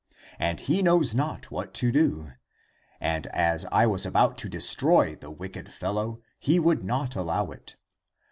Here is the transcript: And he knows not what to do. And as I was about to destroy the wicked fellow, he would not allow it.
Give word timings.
And 0.39 0.61
he 0.61 0.81
knows 0.81 1.13
not 1.13 1.51
what 1.51 1.75
to 1.75 1.91
do. 1.91 2.31
And 2.99 3.27
as 3.27 3.65
I 3.71 3.85
was 3.85 4.03
about 4.03 4.35
to 4.39 4.49
destroy 4.49 5.13
the 5.15 5.29
wicked 5.29 5.71
fellow, 5.71 6.23
he 6.39 6.57
would 6.59 6.83
not 6.83 7.15
allow 7.15 7.51
it. 7.51 7.75